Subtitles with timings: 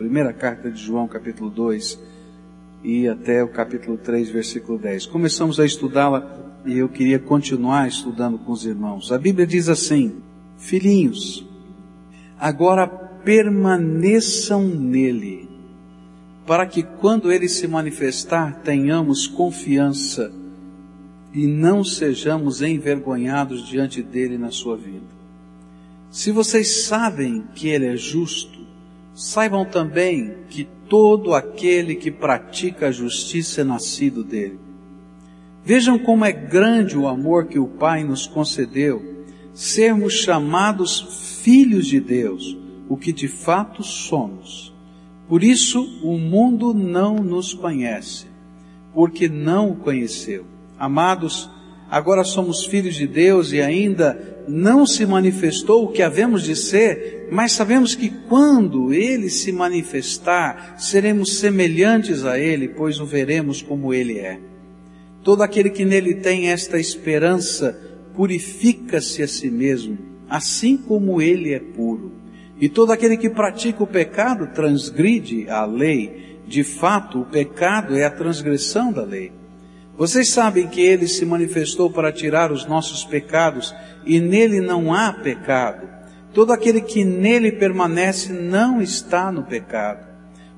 [0.00, 2.00] Primeira carta de João, capítulo 2,
[2.82, 5.04] e até o capítulo 3, versículo 10.
[5.04, 9.12] Começamos a estudá-la e eu queria continuar estudando com os irmãos.
[9.12, 10.14] A Bíblia diz assim:
[10.56, 11.46] Filhinhos,
[12.38, 15.50] agora permaneçam nele,
[16.46, 20.32] para que quando ele se manifestar tenhamos confiança
[21.34, 25.20] e não sejamos envergonhados diante dele na sua vida.
[26.10, 28.49] Se vocês sabem que ele é justo,
[29.14, 34.58] saibam também que todo aquele que pratica a justiça é nascido dele.
[35.64, 42.00] Vejam como é grande o amor que o Pai nos concedeu, sermos chamados filhos de
[42.00, 42.56] Deus,
[42.88, 44.74] o que de fato somos.
[45.28, 48.26] Por isso o mundo não nos conhece,
[48.92, 50.44] porque não o conheceu.
[50.78, 51.48] Amados,
[51.88, 57.28] agora somos filhos de Deus e ainda não se manifestou o que havemos de ser,
[57.30, 63.94] mas sabemos que quando Ele se manifestar, seremos semelhantes a Ele, pois o veremos como
[63.94, 64.38] Ele é.
[65.22, 67.78] Todo aquele que nele tem esta esperança
[68.14, 72.12] purifica-se a si mesmo, assim como Ele é puro.
[72.60, 76.38] E todo aquele que pratica o pecado transgride a lei.
[76.46, 79.32] De fato, o pecado é a transgressão da lei.
[80.00, 83.74] Vocês sabem que ele se manifestou para tirar os nossos pecados
[84.06, 85.86] e nele não há pecado.
[86.32, 90.08] Todo aquele que nele permanece não está no pecado.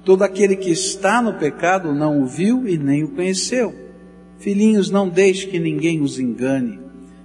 [0.05, 3.75] Todo aquele que está no pecado não o viu e nem o conheceu.
[4.39, 6.79] Filhinhos, não deixe que ninguém os engane.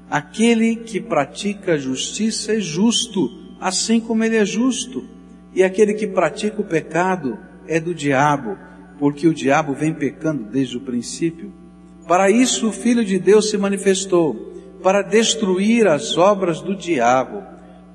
[0.09, 3.29] Aquele que pratica a justiça é justo,
[3.61, 5.07] assim como ele é justo.
[5.53, 8.57] E aquele que pratica o pecado é do diabo,
[8.97, 11.66] porque o diabo vem pecando desde o princípio.
[12.07, 17.43] Para isso o Filho de Deus se manifestou, para destruir as obras do diabo.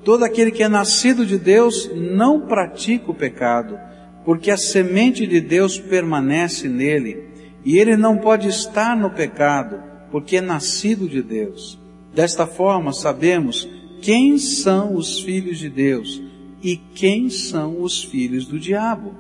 [0.05, 3.79] Todo aquele que é nascido de Deus não pratica o pecado,
[4.25, 7.25] porque a semente de Deus permanece nele,
[7.65, 11.79] e ele não pode estar no pecado, porque é nascido de Deus.
[12.15, 13.69] Desta forma sabemos
[14.03, 16.21] quem são os filhos de Deus
[16.63, 19.15] e quem são os filhos do diabo.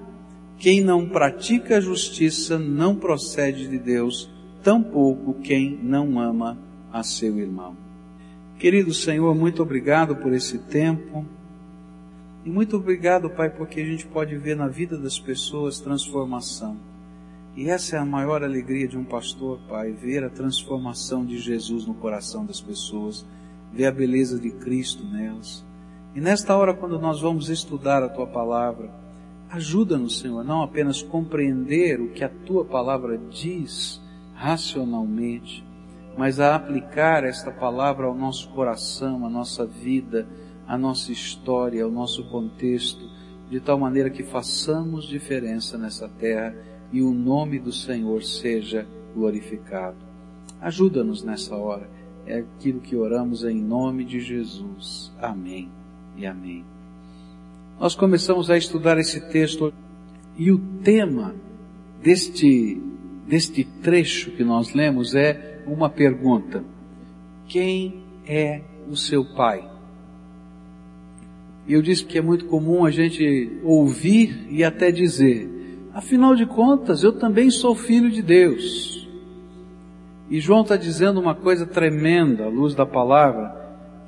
[0.59, 4.29] Quem não pratica a justiça não procede de Deus,
[4.63, 6.59] tampouco quem não ama
[6.93, 7.77] a seu irmão.
[8.59, 11.25] Querido Senhor, muito obrigado por esse tempo.
[12.45, 16.77] E muito obrigado, Pai, porque a gente pode ver na vida das pessoas transformação.
[17.57, 21.87] E essa é a maior alegria de um pastor, Pai, ver a transformação de Jesus
[21.87, 23.27] no coração das pessoas
[23.73, 25.65] ver a beleza de Cristo nelas.
[26.15, 28.91] E nesta hora, quando nós vamos estudar a tua palavra,
[29.51, 34.01] ajuda-nos, Senhor, não apenas compreender o que a tua palavra diz
[34.43, 35.65] racionalmente,
[36.19, 40.27] mas a aplicar esta palavra ao nosso coração, à nossa vida,
[40.67, 43.09] à nossa história, ao nosso contexto,
[43.49, 46.57] de tal maneira que façamos diferença nessa terra
[46.93, 49.99] e o nome do Senhor seja glorificado.
[50.61, 51.89] Ajuda-nos nessa hora
[52.27, 55.13] é aquilo que oramos em nome de Jesus.
[55.21, 55.69] Amém
[56.17, 56.65] e amém.
[57.79, 59.73] Nós começamos a estudar esse texto
[60.37, 61.33] e o tema
[62.03, 62.81] deste,
[63.27, 66.65] deste trecho que nós lemos é uma pergunta:
[67.47, 69.73] Quem é o seu pai?
[71.67, 75.49] E eu disse que é muito comum a gente ouvir e até dizer,
[75.95, 79.09] afinal de contas, eu também sou filho de Deus.
[80.29, 83.55] E João está dizendo uma coisa tremenda à luz da palavra,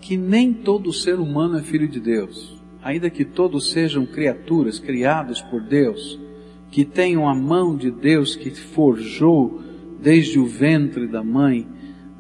[0.01, 2.61] que nem todo ser humano é filho de Deus.
[2.83, 6.19] Ainda que todos sejam criaturas criados por Deus,
[6.75, 9.63] que tenham a mão de Deus que forjou
[10.01, 11.69] desde o ventre da mãe,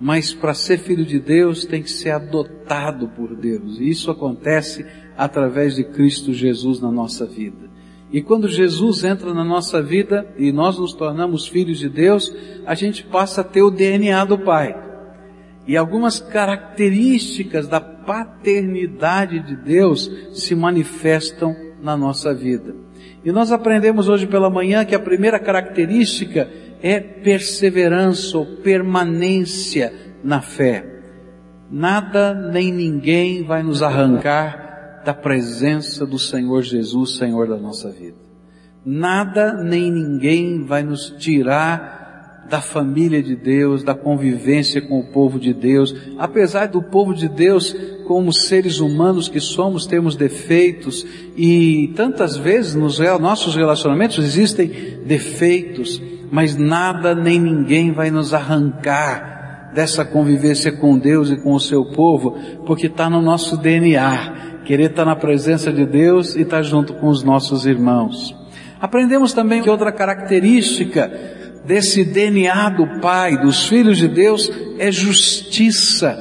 [0.00, 3.80] mas para ser filho de Deus tem que ser adotado por Deus.
[3.80, 4.86] E isso acontece
[5.18, 7.68] através de Cristo Jesus na nossa vida.
[8.12, 12.32] E quando Jesus entra na nossa vida e nós nos tornamos filhos de Deus,
[12.64, 14.72] a gente passa a ter o DNA do Pai.
[15.66, 22.83] E algumas características da paternidade de Deus se manifestam na nossa vida.
[23.24, 26.48] E nós aprendemos hoje pela manhã que a primeira característica
[26.82, 30.84] é perseverança ou permanência na fé.
[31.70, 38.16] Nada nem ninguém vai nos arrancar da presença do Senhor Jesus, Senhor da nossa vida.
[38.84, 42.03] Nada nem ninguém vai nos tirar
[42.48, 45.94] da família de Deus, da convivência com o povo de Deus.
[46.18, 47.74] Apesar do povo de Deus,
[48.06, 51.06] como seres humanos que somos, temos defeitos
[51.36, 54.70] e tantas vezes nos nossos relacionamentos existem
[55.04, 56.00] defeitos,
[56.30, 61.84] mas nada nem ninguém vai nos arrancar dessa convivência com Deus e com o seu
[61.86, 66.94] povo, porque está no nosso DNA querer estar na presença de Deus e estar junto
[66.94, 68.34] com os nossos irmãos.
[68.80, 71.10] Aprendemos também que outra característica
[71.64, 76.16] desse DNA do Pai, dos filhos de Deus, é justiça,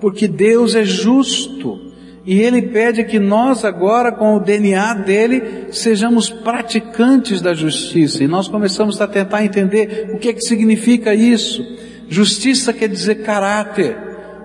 [0.00, 1.92] porque Deus é justo.
[2.24, 5.42] E Ele pede que nós agora, com o DNA dele,
[5.72, 8.22] sejamos praticantes da justiça.
[8.22, 11.66] E nós começamos a tentar entender o que é que significa isso.
[12.08, 13.96] Justiça quer dizer caráter,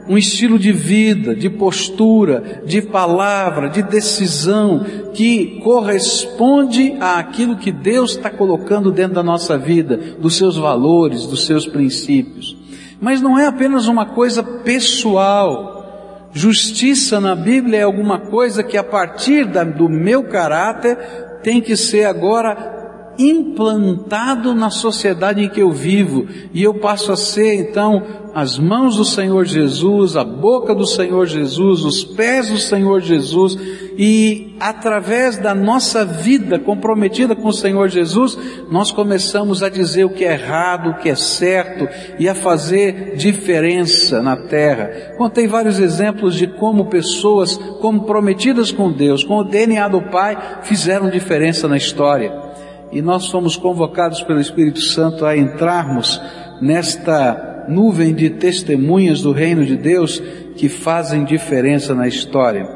[0.10, 8.12] um estilo de vida, de postura, de palavra, de decisão, que corresponde àquilo que Deus
[8.12, 12.56] está colocando dentro da nossa vida, dos seus valores, dos seus princípios.
[13.00, 15.78] Mas não é apenas uma coisa pessoal,
[16.38, 20.96] Justiça na Bíblia é alguma coisa que a partir da, do meu caráter
[21.42, 22.77] tem que ser agora
[23.18, 26.28] implantado na sociedade em que eu vivo.
[26.54, 28.04] E eu passo a ser então
[28.34, 33.58] as mãos do Senhor Jesus, a boca do Senhor Jesus, os pés do Senhor Jesus.
[33.98, 38.38] E através da nossa vida comprometida com o Senhor Jesus,
[38.70, 41.88] nós começamos a dizer o que é errado, o que é certo
[42.20, 45.16] e a fazer diferença na terra.
[45.18, 51.10] Contei vários exemplos de como pessoas comprometidas com Deus, com o DNA do Pai, fizeram
[51.10, 52.47] diferença na história
[52.92, 56.22] e nós somos convocados pelo Espírito Santo a entrarmos
[56.62, 60.22] nesta nuvem de testemunhas do reino de Deus
[60.56, 62.68] que fazem diferença na história.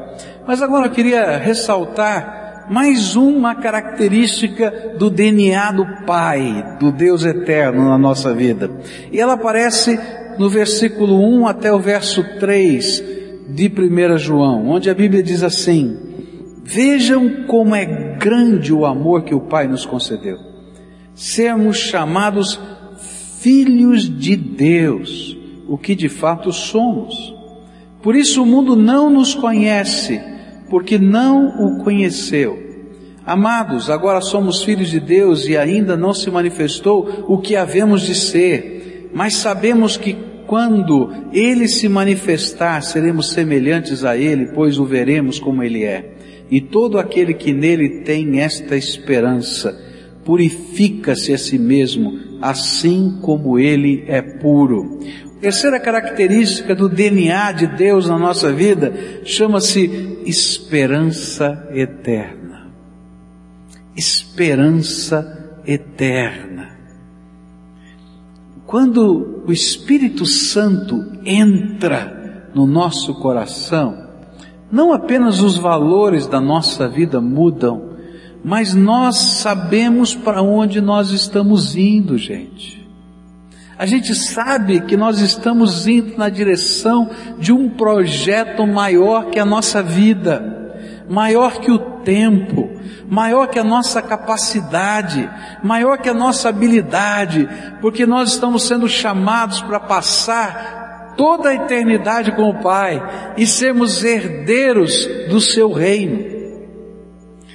[0.46, 7.88] Mas agora eu queria ressaltar mais uma característica do DNA do Pai, do Deus eterno
[7.88, 8.70] na nossa vida.
[9.10, 9.98] E ela aparece
[10.38, 13.02] no versículo 1 até o verso 3
[13.48, 16.11] de 1 João, onde a Bíblia diz assim:
[16.64, 20.38] Vejam como é grande o amor que o Pai nos concedeu.
[21.14, 22.58] Sermos chamados
[23.40, 25.36] filhos de Deus,
[25.68, 27.34] o que de fato somos.
[28.00, 30.20] Por isso o mundo não nos conhece,
[30.70, 32.62] porque não o conheceu.
[33.24, 38.14] Amados, agora somos filhos de Deus e ainda não se manifestou o que havemos de
[38.14, 40.16] ser, mas sabemos que
[40.46, 46.11] quando Ele se manifestar, seremos semelhantes a Ele, pois o veremos como Ele é.
[46.52, 49.74] E todo aquele que nele tem esta esperança,
[50.22, 55.00] purifica-se a si mesmo, assim como ele é puro.
[55.40, 58.92] Terceira característica do DNA de Deus na nossa vida
[59.24, 62.70] chama-se esperança eterna.
[63.96, 66.76] Esperança eterna.
[68.66, 74.11] Quando o Espírito Santo entra no nosso coração,
[74.72, 77.90] não apenas os valores da nossa vida mudam,
[78.42, 82.82] mas nós sabemos para onde nós estamos indo, gente.
[83.78, 89.44] A gente sabe que nós estamos indo na direção de um projeto maior que a
[89.44, 92.70] nossa vida, maior que o tempo,
[93.08, 95.28] maior que a nossa capacidade,
[95.62, 97.46] maior que a nossa habilidade,
[97.82, 100.81] porque nós estamos sendo chamados para passar
[101.16, 106.32] toda a eternidade com o Pai e sermos herdeiros do seu reino.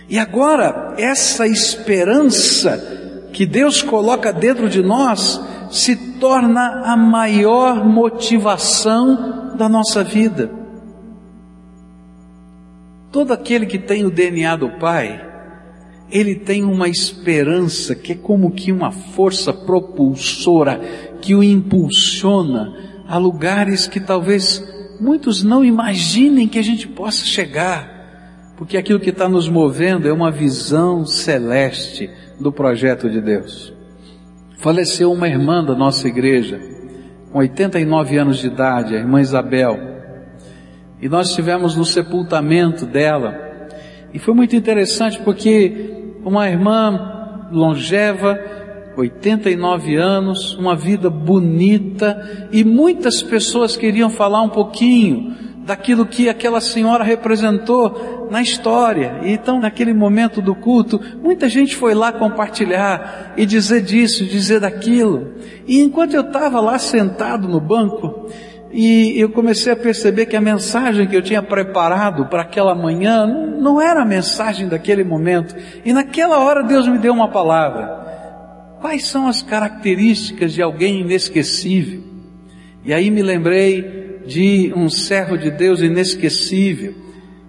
[0.09, 9.55] E agora, essa esperança que Deus coloca dentro de nós se torna a maior motivação
[9.55, 10.49] da nossa vida.
[13.11, 15.25] Todo aquele que tem o DNA do Pai,
[16.09, 20.79] ele tem uma esperança que é como que uma força propulsora
[21.21, 24.63] que o impulsiona a lugares que talvez
[24.99, 30.11] muitos não imaginem que a gente possa chegar, porque aquilo que está nos movendo é
[30.11, 32.09] uma visão celeste
[32.39, 33.73] do projeto de Deus.
[34.57, 36.59] Faleceu uma irmã da nossa igreja,
[37.31, 39.77] com 89 anos de idade, a irmã Isabel,
[40.99, 43.35] e nós estivemos no sepultamento dela,
[44.13, 48.39] e foi muito interessante porque uma irmã longeva,
[48.97, 56.59] 89 anos, uma vida bonita, e muitas pessoas queriam falar um pouquinho daquilo que aquela
[56.59, 59.19] senhora representou na história.
[59.23, 64.61] E então, naquele momento do culto, muita gente foi lá compartilhar e dizer disso, dizer
[64.61, 65.33] daquilo.
[65.67, 68.27] E enquanto eu estava lá sentado no banco,
[68.71, 73.25] e eu comecei a perceber que a mensagem que eu tinha preparado para aquela manhã
[73.27, 75.55] não era a mensagem daquele momento.
[75.85, 78.07] E naquela hora Deus me deu uma palavra.
[78.79, 82.03] Quais são as características de alguém inesquecível?
[82.85, 86.93] E aí me lembrei de um servo de Deus inesquecível,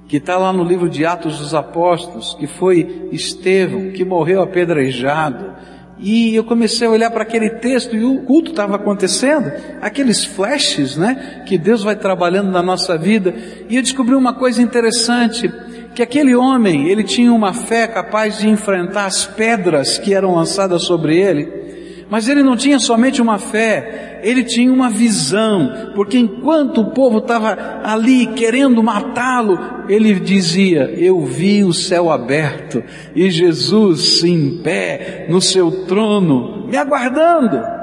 [0.06, 5.52] que está lá no livro de Atos dos Apóstolos, que foi Estevão, que morreu apedrejado.
[5.99, 10.97] E eu comecei a olhar para aquele texto e o culto estava acontecendo, aqueles flashes,
[10.97, 13.35] né, que Deus vai trabalhando na nossa vida.
[13.68, 15.52] E eu descobri uma coisa interessante,
[15.99, 20.85] que aquele homem, ele tinha uma fé capaz de enfrentar as pedras que eram lançadas
[20.85, 26.83] sobre ele, mas ele não tinha somente uma fé, ele tinha uma visão, porque enquanto
[26.83, 32.81] o povo estava ali querendo matá-lo, ele dizia: Eu vi o céu aberto
[33.12, 37.77] e Jesus em pé no seu trono, me aguardando.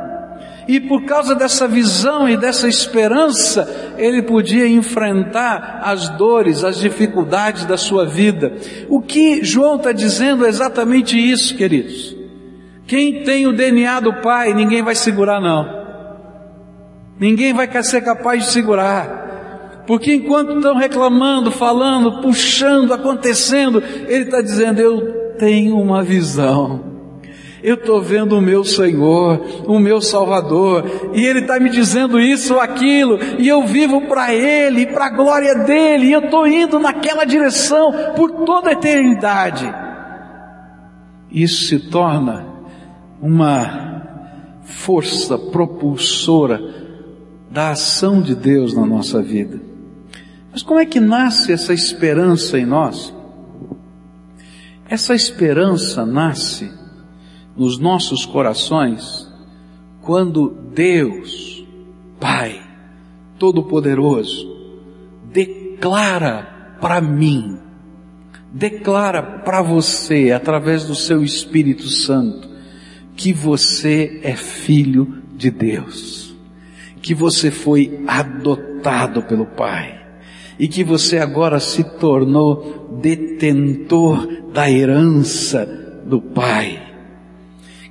[0.68, 7.66] E por causa dessa visão e dessa esperança, ele podia enfrentar as dores, as dificuldades
[7.66, 8.54] da sua vida.
[8.90, 12.16] O que João está dizendo é exatamente isso, queridos.
[12.88, 15.86] Quem tem o DNA do Pai, ninguém vai segurar, não.
[17.20, 19.84] Ninguém vai ser capaz de segurar.
[19.88, 26.95] Porque enquanto estão reclamando, falando, puxando, acontecendo, Ele está dizendo: Eu tenho uma visão.
[27.66, 32.54] Eu estou vendo o meu Senhor, o meu Salvador, e Ele está me dizendo isso
[32.54, 36.78] ou aquilo, e eu vivo para Ele, para a glória dEle, e eu estou indo
[36.78, 39.68] naquela direção por toda a eternidade.
[41.32, 42.46] Isso se torna
[43.20, 44.04] uma
[44.62, 46.62] força propulsora
[47.50, 49.60] da ação de Deus na nossa vida.
[50.52, 53.12] Mas como é que nasce essa esperança em nós?
[54.88, 56.85] Essa esperança nasce
[57.56, 59.32] nos nossos corações
[60.02, 61.66] quando Deus,
[62.20, 62.62] Pai
[63.40, 64.56] Todo-Poderoso,
[65.32, 67.58] declara para mim,
[68.52, 72.48] declara para você, através do seu Espírito Santo,
[73.16, 76.36] que você é filho de Deus,
[77.02, 80.06] que você foi adotado pelo Pai
[80.60, 85.66] e que você agora se tornou detentor da herança
[86.06, 86.85] do Pai.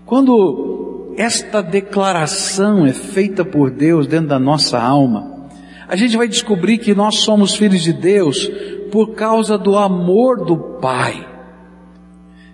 [0.07, 5.49] Quando esta declaração é feita por Deus dentro da nossa alma,
[5.89, 8.51] a gente vai descobrir que nós somos filhos de Deus
[8.91, 11.35] por causa do amor do Pai.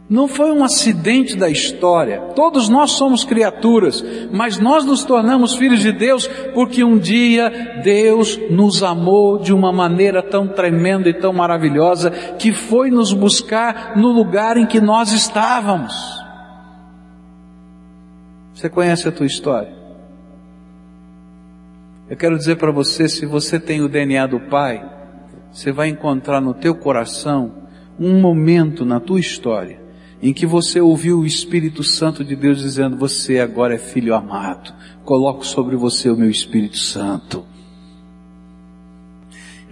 [0.09, 2.21] Não foi um acidente da história.
[2.35, 8.39] Todos nós somos criaturas, mas nós nos tornamos filhos de Deus porque um dia Deus
[8.51, 14.09] nos amou de uma maneira tão tremenda e tão maravilhosa que foi nos buscar no
[14.09, 16.20] lugar em que nós estávamos.
[18.61, 19.73] Você conhece a tua história?
[22.11, 24.87] Eu quero dizer para você, se você tem o DNA do Pai,
[25.51, 27.55] você vai encontrar no teu coração
[27.99, 29.81] um momento na tua história
[30.21, 34.75] em que você ouviu o Espírito Santo de Deus dizendo: Você agora é filho amado,
[35.07, 37.47] coloco sobre você o meu Espírito Santo.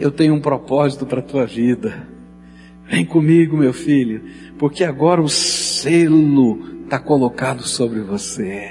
[0.01, 2.09] Eu tenho um propósito para a tua vida.
[2.87, 4.23] Vem comigo, meu filho,
[4.57, 8.71] porque agora o selo está colocado sobre você.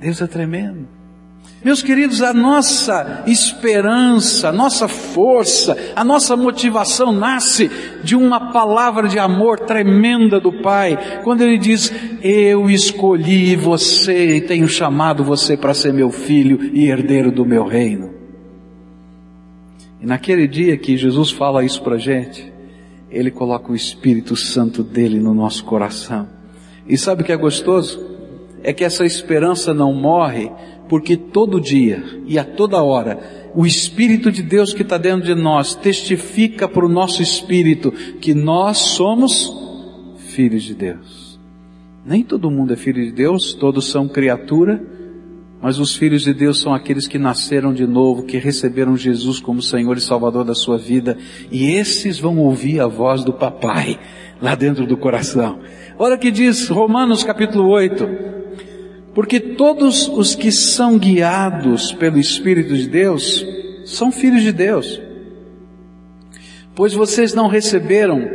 [0.00, 0.86] Deus é tremendo.
[1.64, 7.68] Meus queridos, a nossa esperança, a nossa força, a nossa motivação nasce
[8.04, 14.40] de uma palavra de amor tremenda do Pai, quando Ele diz: Eu escolhi você e
[14.40, 18.14] tenho chamado você para ser meu filho e herdeiro do meu reino.
[20.00, 22.52] E naquele dia que Jesus fala isso para a gente,
[23.10, 26.35] Ele coloca o Espírito Santo dele no nosso coração.
[26.88, 28.04] E sabe o que é gostoso?
[28.62, 30.50] É que essa esperança não morre
[30.88, 35.34] porque todo dia e a toda hora o Espírito de Deus que está dentro de
[35.34, 37.90] nós testifica para o nosso espírito
[38.20, 39.50] que nós somos
[40.18, 41.40] filhos de Deus.
[42.04, 44.84] Nem todo mundo é filho de Deus, todos são criatura,
[45.60, 49.62] mas os filhos de Deus são aqueles que nasceram de novo, que receberam Jesus como
[49.62, 51.16] Senhor e Salvador da sua vida,
[51.50, 53.98] e esses vão ouvir a voz do Papai
[54.40, 55.58] lá dentro do coração.
[55.98, 58.06] Olha o que diz Romanos capítulo 8,
[59.14, 63.42] porque todos os que são guiados pelo Espírito de Deus
[63.86, 65.00] são filhos de Deus.
[66.74, 68.28] Pois vocês não receberam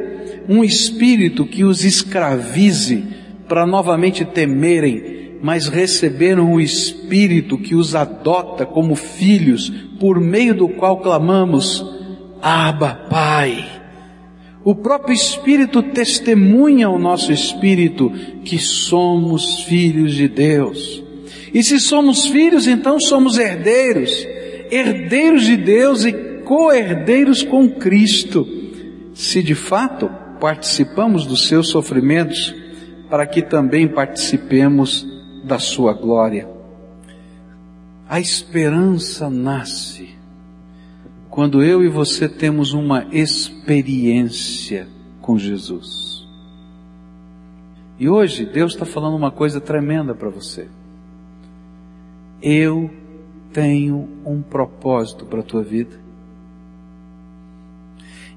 [0.50, 3.06] um espírito que os escravize
[3.48, 10.68] para novamente temerem, mas receberam o espírito que os adota como filhos, por meio do
[10.68, 11.86] qual clamamos:
[12.41, 13.81] Abba, Pai.
[14.63, 18.12] O próprio Espírito testemunha ao nosso Espírito
[18.44, 21.03] que somos filhos de Deus.
[21.53, 24.12] E se somos filhos, então somos herdeiros,
[24.70, 26.13] herdeiros de Deus e
[26.46, 28.48] co-herdeiros com Cristo,
[29.13, 32.53] se de fato participamos dos seus sofrimentos,
[33.10, 35.06] para que também participemos
[35.44, 36.48] da sua glória.
[38.08, 40.21] A esperança nasce
[41.32, 44.88] quando eu e você temos uma experiência
[45.20, 46.28] com Jesus.
[47.98, 50.68] E hoje Deus está falando uma coisa tremenda para você.
[52.42, 52.92] Eu
[53.52, 56.00] tenho um propósito para a tua vida.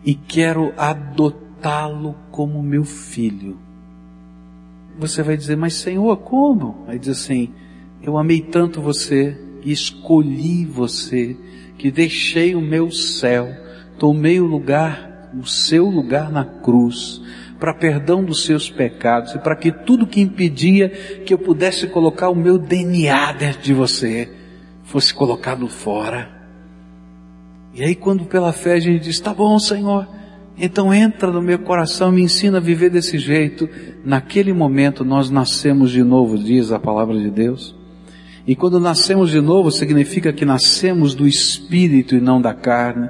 [0.05, 3.57] e quero adotá-lo como meu filho.
[4.99, 6.85] Você vai dizer, mas Senhor, como?
[6.87, 7.51] Aí diz assim,
[8.03, 11.37] eu amei tanto você e escolhi você,
[11.79, 13.49] que deixei o meu céu,
[13.99, 17.21] tomei o lugar, o seu lugar na cruz,
[17.59, 20.89] para perdão dos seus pecados e para que tudo que impedia
[21.25, 24.31] que eu pudesse colocar o meu DNA dentro de você
[24.83, 26.31] fosse colocado fora.
[27.73, 30.07] E aí quando pela fé a gente diz, tá bom Senhor,
[30.57, 33.69] então entra no meu coração, me ensina a viver desse jeito.
[34.05, 37.75] Naquele momento nós nascemos de novo, diz a palavra de Deus.
[38.47, 43.09] E quando nascemos de novo, significa que nascemos do Espírito e não da carne.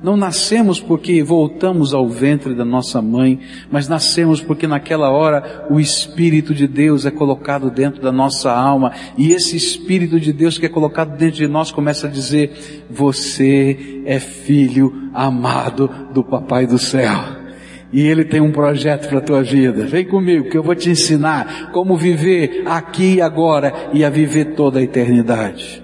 [0.00, 5.80] Não nascemos porque voltamos ao ventre da nossa mãe, mas nascemos porque naquela hora o
[5.80, 10.66] Espírito de Deus é colocado dentro da nossa alma, e esse Espírito de Deus que
[10.66, 16.78] é colocado dentro de nós começa a dizer: Você é filho amado do Papai do
[16.78, 17.47] céu.
[17.92, 19.86] E Ele tem um projeto para a tua vida.
[19.86, 24.54] Vem comigo que eu vou te ensinar como viver aqui e agora e a viver
[24.54, 25.82] toda a eternidade.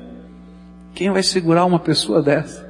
[0.94, 2.64] Quem vai segurar uma pessoa dessa?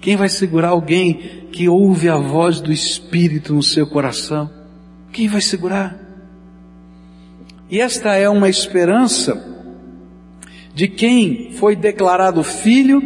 [0.00, 4.50] Quem vai segurar alguém que ouve a voz do Espírito no seu coração?
[5.10, 5.98] Quem vai segurar?
[7.70, 9.42] E esta é uma esperança
[10.74, 13.02] de quem foi declarado filho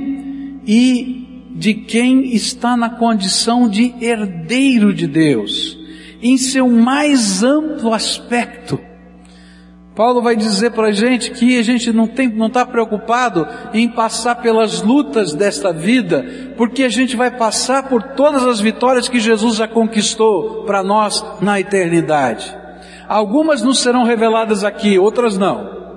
[0.66, 1.17] e
[1.50, 5.78] de quem está na condição de herdeiro de Deus,
[6.22, 8.78] em seu mais amplo aspecto.
[9.98, 13.88] Paulo vai dizer para a gente que a gente não tem, não está preocupado em
[13.88, 19.18] passar pelas lutas desta vida, porque a gente vai passar por todas as vitórias que
[19.18, 22.56] Jesus já conquistou para nós na eternidade.
[23.08, 25.87] Algumas nos serão reveladas aqui, outras não.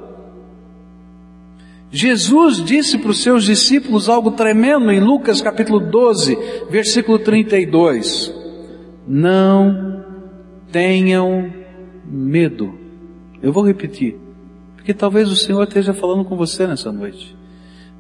[1.91, 6.37] Jesus disse para os seus discípulos algo tremendo em Lucas capítulo 12,
[6.69, 8.33] versículo 32.
[9.05, 10.01] Não
[10.71, 11.51] tenham
[12.05, 12.79] medo.
[13.41, 14.17] Eu vou repetir,
[14.77, 17.35] porque talvez o Senhor esteja falando com você nessa noite.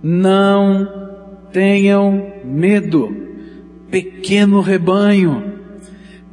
[0.01, 0.87] Não
[1.51, 3.13] tenham medo,
[3.89, 5.59] pequeno rebanho,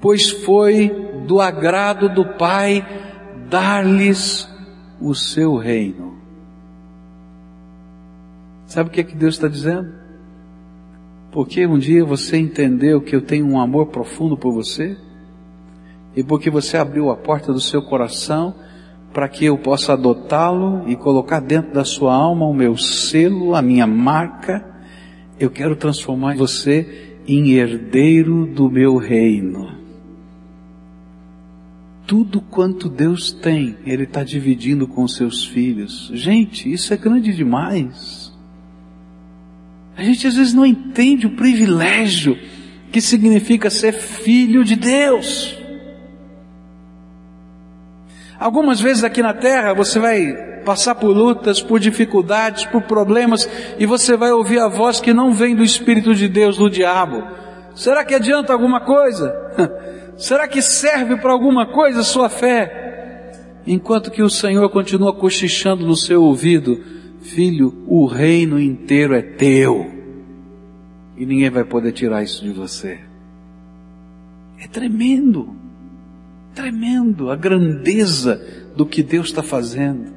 [0.00, 0.92] pois foi
[1.26, 2.87] do agrado do Pai
[3.50, 4.48] dar-lhes
[5.00, 6.07] o seu reino.
[8.68, 9.88] Sabe o que é que Deus está dizendo?
[11.33, 14.96] Porque um dia você entendeu que eu tenho um amor profundo por você,
[16.14, 18.54] e porque você abriu a porta do seu coração
[19.12, 23.62] para que eu possa adotá-lo e colocar dentro da sua alma o meu selo, a
[23.62, 24.64] minha marca.
[25.40, 29.78] Eu quero transformar você em herdeiro do meu reino.
[32.07, 36.11] Tudo quanto Deus tem, Ele está dividindo com seus filhos.
[36.12, 38.27] Gente, isso é grande demais.
[39.98, 42.38] A gente às vezes não entende o privilégio
[42.92, 45.58] que significa ser filho de Deus.
[48.38, 50.32] Algumas vezes aqui na terra você vai
[50.64, 55.32] passar por lutas, por dificuldades, por problemas, e você vai ouvir a voz que não
[55.32, 57.24] vem do Espírito de Deus, do diabo.
[57.74, 59.34] Será que adianta alguma coisa?
[60.16, 63.32] Será que serve para alguma coisa a sua fé?
[63.66, 66.97] Enquanto que o Senhor continua cochichando no seu ouvido,
[67.28, 69.90] filho, o reino inteiro é teu.
[71.16, 73.00] E ninguém vai poder tirar isso de você.
[74.60, 75.58] É tremendo
[76.58, 80.12] tremendo a grandeza do que Deus está fazendo.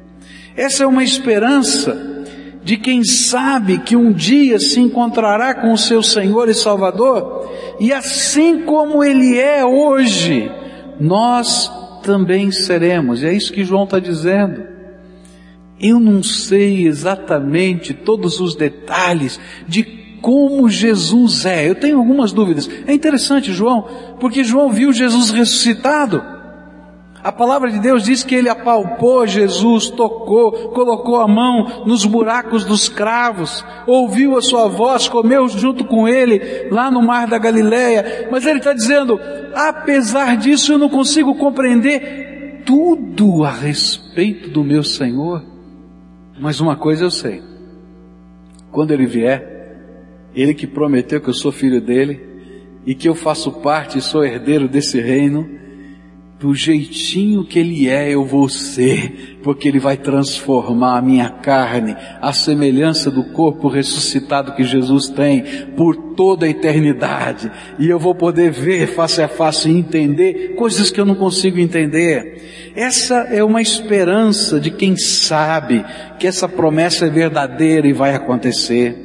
[0.56, 2.26] Essa é uma esperança
[2.63, 7.93] de quem sabe que um dia se encontrará com o seu Senhor e Salvador, e
[7.93, 10.52] assim como Ele é hoje,
[11.00, 11.71] nós
[12.02, 14.71] também seremos, e é isso que João está dizendo.
[15.82, 19.84] Eu não sei exatamente todos os detalhes de
[20.22, 21.67] como Jesus é.
[21.67, 22.70] Eu tenho algumas dúvidas.
[22.86, 23.88] É interessante, João,
[24.20, 26.24] porque João viu Jesus ressuscitado.
[27.24, 32.65] A palavra de Deus diz que ele apalpou Jesus, tocou, colocou a mão nos buracos
[32.65, 38.28] dos cravos, ouviu a sua voz, comeu junto com ele lá no mar da Galileia.
[38.32, 39.20] Mas ele está dizendo,
[39.54, 45.51] apesar disso eu não consigo compreender tudo a respeito do meu Senhor.
[46.39, 47.41] Mas uma coisa eu sei,
[48.72, 49.78] quando ele vier,
[50.34, 52.22] ele que prometeu que eu sou filho dele
[52.86, 55.61] e que eu faço parte e sou herdeiro desse reino,
[56.41, 61.95] do jeitinho que Ele é, eu vou ser, porque Ele vai transformar a minha carne,
[62.19, 65.43] a semelhança do corpo ressuscitado que Jesus tem,
[65.77, 67.51] por toda a eternidade.
[67.77, 71.60] E eu vou poder ver face a face e entender coisas que eu não consigo
[71.60, 72.71] entender.
[72.75, 75.86] Essa é uma esperança de quem sabe
[76.17, 78.97] que essa promessa é verdadeira e vai acontecer.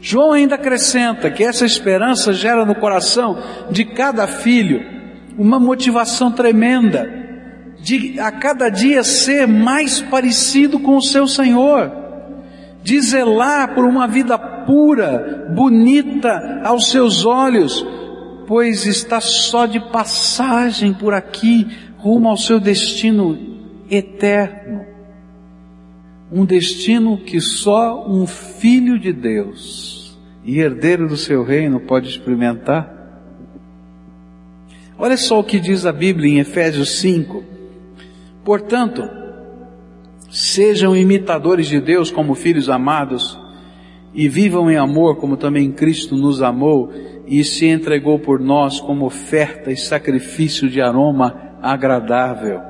[0.00, 3.38] João ainda acrescenta que essa esperança gera no coração
[3.70, 4.99] de cada filho
[5.38, 7.20] uma motivação tremenda
[7.80, 11.90] de a cada dia ser mais parecido com o seu Senhor,
[12.82, 17.84] de zelar por uma vida pura, bonita aos seus olhos,
[18.46, 21.66] pois está só de passagem por aqui,
[21.96, 23.38] rumo ao seu destino
[23.90, 24.84] eterno.
[26.32, 32.99] Um destino que só um filho de Deus e herdeiro do seu reino pode experimentar.
[35.02, 37.42] Olha só o que diz a Bíblia em Efésios 5.
[38.44, 39.08] Portanto,
[40.30, 43.40] sejam imitadores de Deus como filhos amados
[44.12, 46.92] e vivam em amor como também Cristo nos amou
[47.26, 52.60] e se entregou por nós como oferta e sacrifício de aroma agradável.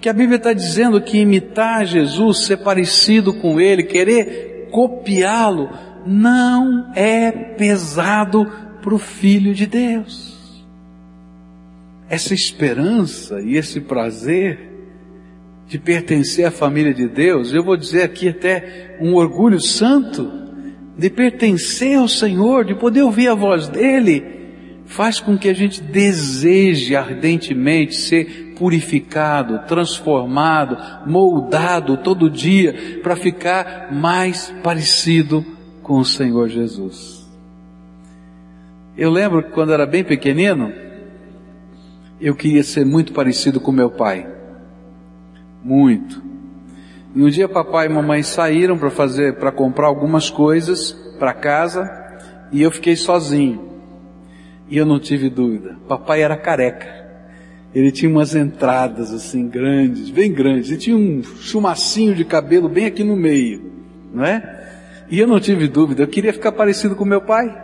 [0.00, 5.70] Que a Bíblia está dizendo que imitar Jesus, ser parecido com Ele, querer copiá-lo,
[6.06, 8.46] não é pesado
[8.80, 10.35] para o Filho de Deus.
[12.08, 14.76] Essa esperança e esse prazer
[15.66, 20.30] de pertencer à família de Deus, eu vou dizer aqui até um orgulho santo,
[20.96, 24.24] de pertencer ao Senhor, de poder ouvir a voz dEle,
[24.86, 33.92] faz com que a gente deseje ardentemente ser purificado, transformado, moldado todo dia para ficar
[33.92, 35.44] mais parecido
[35.82, 37.26] com o Senhor Jesus.
[38.96, 40.72] Eu lembro que quando era bem pequenino,
[42.20, 44.26] eu queria ser muito parecido com meu pai.
[45.62, 46.22] Muito.
[47.14, 51.90] E um dia papai e mamãe saíram para fazer, para comprar algumas coisas para casa
[52.52, 53.72] e eu fiquei sozinho.
[54.68, 55.76] E eu não tive dúvida.
[55.88, 57.06] Papai era careca.
[57.74, 60.70] Ele tinha umas entradas assim grandes, bem grandes.
[60.70, 63.70] E tinha um chumacinho de cabelo bem aqui no meio,
[64.12, 64.64] não é?
[65.10, 66.02] E eu não tive dúvida.
[66.02, 67.54] Eu queria ficar parecido com meu pai.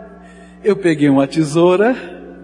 [0.63, 1.95] Eu peguei uma tesoura,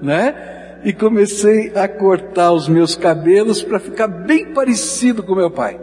[0.01, 0.58] né?
[0.83, 5.79] E comecei a cortar os meus cabelos para ficar bem parecido com meu pai.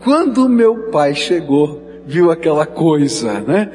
[0.00, 3.70] Quando meu pai chegou, viu aquela coisa, né?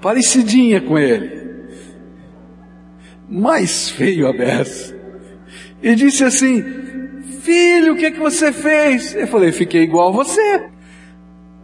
[0.00, 1.42] Parecidinha com ele.
[3.28, 4.96] Mais feio a beça.
[5.82, 6.62] E disse assim,
[7.40, 9.14] filho, o que é que você fez?
[9.14, 10.64] Eu falei, fiquei igual a você.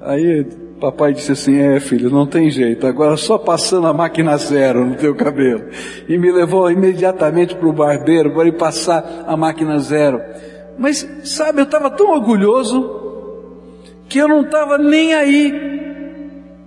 [0.00, 0.46] Aí
[0.78, 4.94] Papai disse assim: É, filho, não tem jeito, agora só passando a máquina zero no
[4.94, 5.64] teu cabelo.
[6.08, 10.20] E me levou imediatamente para o barbeiro para ele passar a máquina zero.
[10.78, 12.98] Mas, sabe, eu estava tão orgulhoso
[14.08, 15.68] que eu não estava nem aí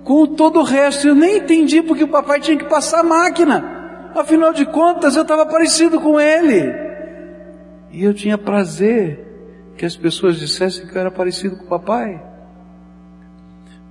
[0.03, 1.07] com todo o resto.
[1.07, 4.11] Eu nem entendi porque o papai tinha que passar a máquina.
[4.13, 6.73] Afinal de contas, eu estava parecido com ele.
[7.93, 9.25] E eu tinha prazer
[9.77, 12.30] que as pessoas dissessem que eu era parecido com o papai.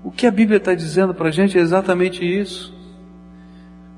[0.03, 2.75] O que a Bíblia está dizendo para a gente é exatamente isso.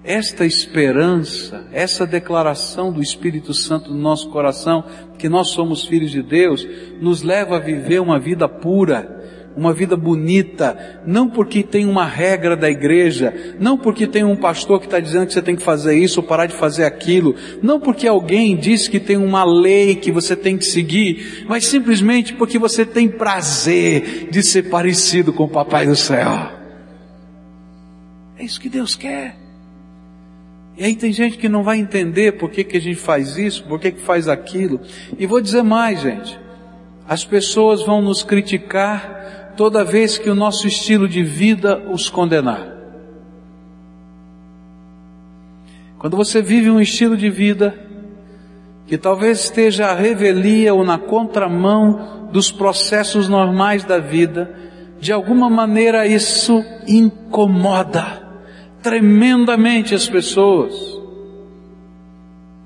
[0.05, 4.85] Esta esperança, essa declaração do Espírito Santo no nosso coração,
[5.17, 6.67] que nós somos filhos de Deus,
[7.01, 9.22] nos leva a viver uma vida pura,
[9.57, 14.81] uma vida bonita, não porque tem uma regra da igreja, não porque tem um pastor
[14.81, 17.79] que está dizendo que você tem que fazer isso ou parar de fazer aquilo, não
[17.79, 22.59] porque alguém diz que tem uma lei que você tem que seguir, mas simplesmente porque
[22.59, 26.51] você tem prazer de ser parecido com o Papai do céu.
[28.39, 29.37] É isso que Deus quer.
[30.77, 33.63] E aí tem gente que não vai entender por que, que a gente faz isso,
[33.65, 34.81] por que, que faz aquilo.
[35.19, 36.39] E vou dizer mais, gente.
[37.07, 42.73] As pessoas vão nos criticar toda vez que o nosso estilo de vida os condenar.
[45.99, 47.79] Quando você vive um estilo de vida
[48.87, 54.53] que talvez esteja à revelia ou na contramão dos processos normais da vida,
[55.01, 58.23] de alguma maneira isso incomoda
[58.83, 60.75] tremendamente as pessoas.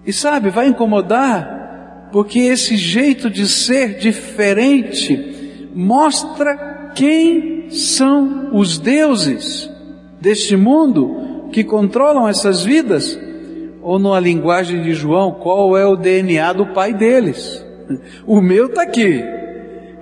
[0.07, 9.71] E sabe, vai incomodar porque esse jeito de ser diferente mostra quem são os deuses
[10.21, 13.19] deste mundo que controlam essas vidas?
[13.83, 17.65] Ou na linguagem de João, qual é o DNA do pai deles?
[18.27, 19.23] O meu está aqui,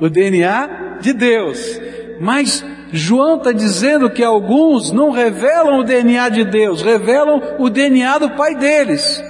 [0.01, 1.79] o DNA de Deus.
[2.19, 8.19] Mas João está dizendo que alguns não revelam o DNA de Deus, revelam o DNA
[8.19, 9.23] do pai deles.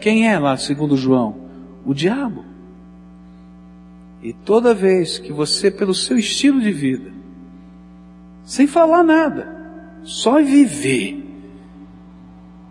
[0.00, 1.34] Quem é lá, segundo João?
[1.84, 2.45] O diabo.
[4.22, 7.12] E toda vez que você, pelo seu estilo de vida,
[8.44, 9.54] sem falar nada,
[10.02, 11.24] só viver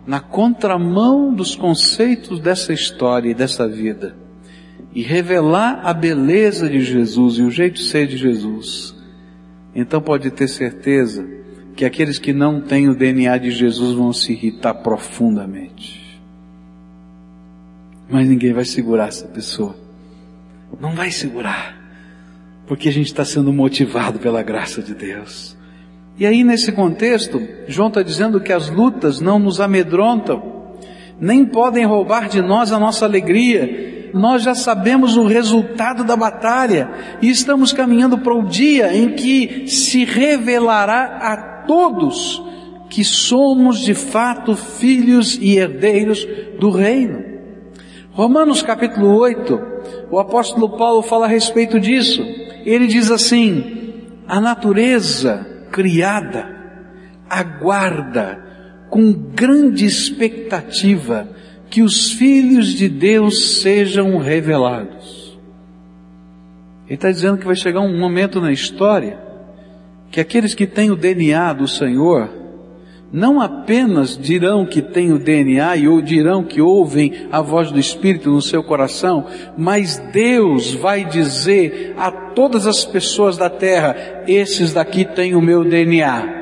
[0.06, 4.16] na contramão dos conceitos dessa história e dessa vida,
[4.94, 8.96] e revelar a beleza de Jesus e o jeito de ser de Jesus,
[9.74, 11.26] então pode ter certeza
[11.74, 16.18] que aqueles que não têm o DNA de Jesus vão se irritar profundamente.
[18.08, 19.85] Mas ninguém vai segurar essa pessoa.
[20.80, 21.76] Não vai segurar.
[22.66, 25.56] Porque a gente está sendo motivado pela graça de Deus.
[26.18, 30.42] E aí, nesse contexto, João está dizendo que as lutas não nos amedrontam,
[31.20, 34.10] nem podem roubar de nós a nossa alegria.
[34.14, 39.68] Nós já sabemos o resultado da batalha e estamos caminhando para o dia em que
[39.68, 41.36] se revelará a
[41.66, 42.42] todos
[42.88, 46.26] que somos de fato filhos e herdeiros
[46.58, 47.22] do reino.
[48.12, 49.75] Romanos capítulo 8,
[50.10, 52.22] o apóstolo Paulo fala a respeito disso.
[52.64, 56.54] Ele diz assim: a natureza criada
[57.28, 58.44] aguarda
[58.88, 61.28] com grande expectativa
[61.68, 65.38] que os filhos de Deus sejam revelados.
[66.86, 69.18] Ele está dizendo que vai chegar um momento na história
[70.10, 72.30] que aqueles que têm o DNA do Senhor
[73.12, 77.78] não apenas dirão que têm o DNA e ou dirão que ouvem a voz do
[77.78, 84.72] Espírito no seu coração, mas Deus vai dizer a todas as pessoas da terra: esses
[84.72, 86.36] daqui têm o meu DNA.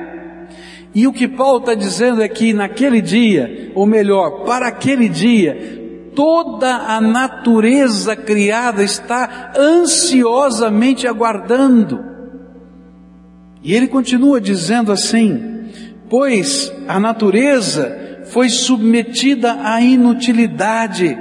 [0.95, 6.11] E o que Paulo está dizendo é que naquele dia, ou melhor, para aquele dia,
[6.15, 12.01] toda a natureza criada está ansiosamente aguardando.
[13.63, 15.54] E ele continua dizendo assim:
[16.15, 21.19] pois a natureza foi submetida à inutilidade,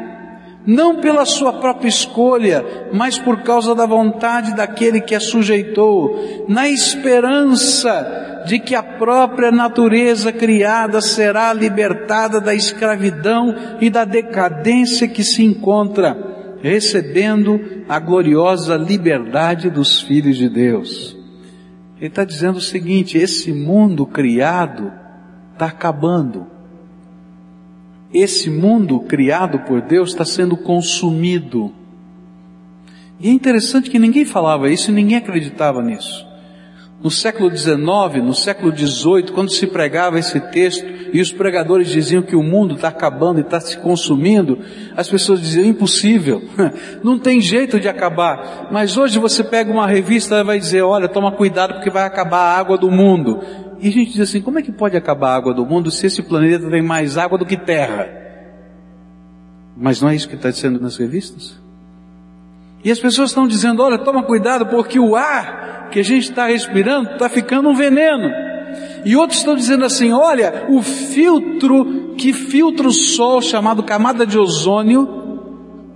[0.67, 6.69] não pela sua própria escolha, mas por causa da vontade daquele que a sujeitou, na
[6.69, 15.23] esperança de que a própria natureza criada será libertada da escravidão e da decadência que
[15.23, 16.15] se encontra,
[16.61, 21.22] recebendo a gloriosa liberdade dos filhos de Deus.
[22.03, 24.91] Ele está dizendo o seguinte: esse mundo criado
[25.53, 26.45] está acabando.
[28.13, 31.73] Esse mundo criado por Deus está sendo consumido.
[33.21, 36.27] E é interessante que ninguém falava isso e ninguém acreditava nisso.
[37.03, 37.75] No século XIX,
[38.23, 42.75] no século XVIII, quando se pregava esse texto e os pregadores diziam que o mundo
[42.75, 44.57] está acabando e está se consumindo,
[44.95, 46.41] as pessoas diziam impossível,
[47.03, 48.69] não tem jeito de acabar.
[48.71, 52.39] Mas hoje você pega uma revista e vai dizer, olha, toma cuidado porque vai acabar
[52.39, 53.41] a água do mundo.
[53.81, 56.07] E a gente diz assim, como é que pode acabar a água do mundo se
[56.07, 58.07] esse planeta tem mais água do que terra?
[59.75, 61.61] Mas não é isso que está dizendo nas revistas?
[62.83, 66.47] E as pessoas estão dizendo, olha, toma cuidado porque o ar que a gente está
[66.47, 68.29] respirando está ficando um veneno.
[69.05, 74.37] E outros estão dizendo assim, olha, o filtro que filtra o sol, chamado camada de
[74.37, 75.23] ozônio,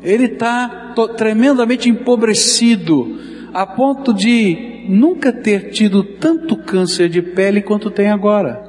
[0.01, 3.19] ele está tremendamente empobrecido,
[3.53, 8.63] a ponto de nunca ter tido tanto câncer de pele quanto tem agora.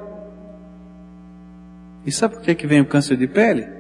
[2.04, 3.77] E sabe por que, que vem o câncer de pele?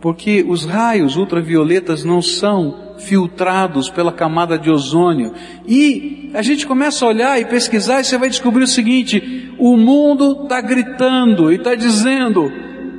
[0.00, 5.32] Porque os raios ultravioletas não são filtrados pela camada de ozônio.
[5.66, 9.76] E a gente começa a olhar e pesquisar e você vai descobrir o seguinte: o
[9.76, 12.50] mundo está gritando e está dizendo,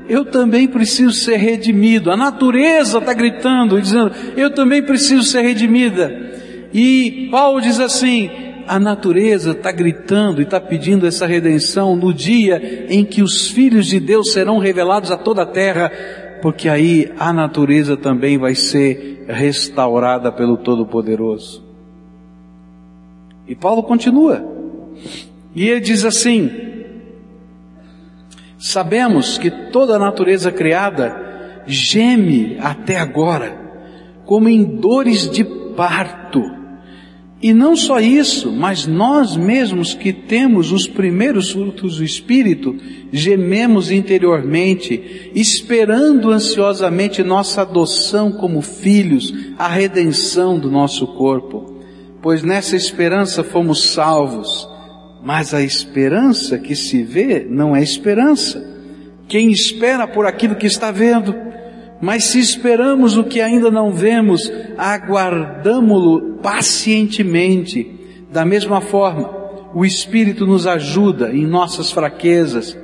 [0.07, 2.11] eu também preciso ser redimido.
[2.11, 6.29] A natureza está gritando e dizendo, eu também preciso ser redimida.
[6.73, 8.29] E Paulo diz assim,
[8.67, 13.87] a natureza está gritando e está pedindo essa redenção no dia em que os filhos
[13.87, 15.91] de Deus serão revelados a toda a terra
[16.41, 21.63] porque aí a natureza também vai ser restaurada pelo Todo-Poderoso.
[23.47, 24.45] E Paulo continua,
[25.55, 26.51] e ele diz assim:
[28.57, 33.57] Sabemos que toda a natureza criada geme até agora,
[34.25, 36.18] como em dores de parto.
[37.41, 42.75] E não só isso, mas nós mesmos que temos os primeiros frutos do Espírito,
[43.13, 51.79] gememos interiormente, esperando ansiosamente nossa adoção como filhos, a redenção do nosso corpo.
[52.21, 54.67] Pois nessa esperança fomos salvos.
[55.23, 58.65] Mas a esperança que se vê não é esperança.
[59.29, 61.33] Quem espera por aquilo que está vendo,
[62.01, 67.99] mas se esperamos o que ainda não vemos, aguardamo-lo pacientemente.
[68.31, 69.29] Da mesma forma,
[69.73, 72.77] o Espírito nos ajuda em nossas fraquezas,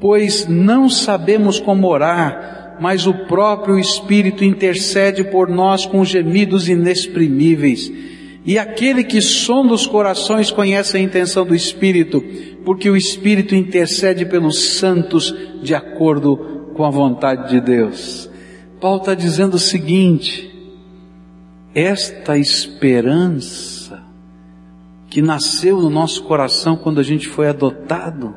[0.00, 7.92] pois não sabemos como orar, mas o próprio Espírito intercede por nós com gemidos inexprimíveis.
[8.46, 12.22] E aquele que sonda os corações conhece a intenção do Espírito,
[12.64, 18.33] porque o Espírito intercede pelos santos de acordo com a vontade de Deus.
[18.84, 20.54] Paulo está dizendo o seguinte:
[21.74, 24.02] esta esperança
[25.08, 28.36] que nasceu no nosso coração quando a gente foi adotado,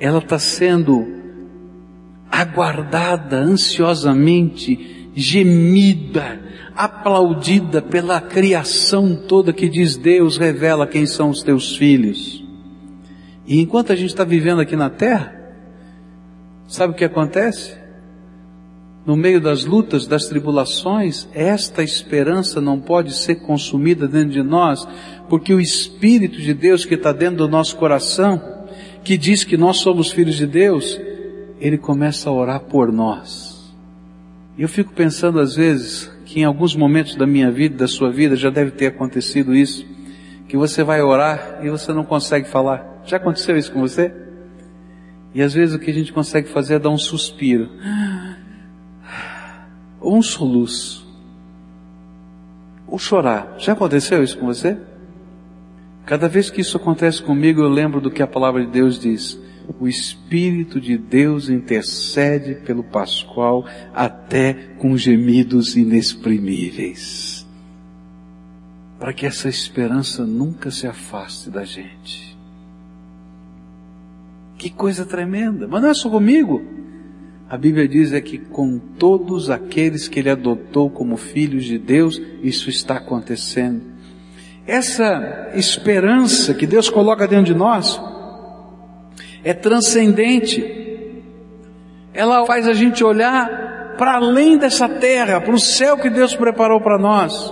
[0.00, 1.06] ela está sendo
[2.28, 6.40] aguardada ansiosamente, gemida,
[6.74, 12.44] aplaudida pela criação toda que diz Deus revela quem são os teus filhos.
[13.46, 15.32] E enquanto a gente está vivendo aqui na terra,
[16.66, 17.86] sabe o que acontece?
[19.08, 24.86] No meio das lutas, das tribulações, esta esperança não pode ser consumida dentro de nós,
[25.30, 28.38] porque o Espírito de Deus que está dentro do nosso coração,
[29.02, 31.00] que diz que nós somos filhos de Deus,
[31.58, 33.74] ele começa a orar por nós.
[34.58, 38.36] Eu fico pensando às vezes que em alguns momentos da minha vida, da sua vida,
[38.36, 39.86] já deve ter acontecido isso,
[40.46, 43.00] que você vai orar e você não consegue falar.
[43.06, 44.12] Já aconteceu isso com você?
[45.34, 47.70] E às vezes o que a gente consegue fazer é dar um suspiro,
[50.00, 51.06] ou um soluço,
[52.86, 53.56] ou chorar.
[53.58, 54.76] Já aconteceu isso com você?
[56.06, 59.38] Cada vez que isso acontece comigo, eu lembro do que a palavra de Deus diz.
[59.78, 67.46] O Espírito de Deus intercede pelo Pascoal até com gemidos inexprimíveis.
[68.98, 72.36] Para que essa esperança nunca se afaste da gente.
[74.56, 75.68] Que coisa tremenda!
[75.68, 76.77] Mas não é só comigo.
[77.50, 82.20] A Bíblia diz é que com todos aqueles que ele adotou como filhos de Deus,
[82.42, 83.80] isso está acontecendo.
[84.66, 87.98] Essa esperança que Deus coloca dentro de nós
[89.42, 90.62] é transcendente.
[92.12, 96.82] Ela faz a gente olhar para além dessa terra, para o céu que Deus preparou
[96.82, 97.50] para nós,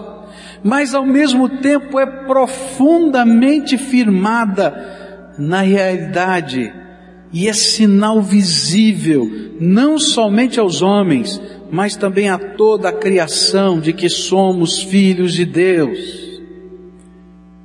[0.63, 6.86] mas ao mesmo tempo é profundamente firmada na realidade
[7.33, 9.29] e é sinal visível,
[9.61, 15.45] não somente aos homens, mas também a toda a criação de que somos filhos de
[15.45, 16.27] Deus.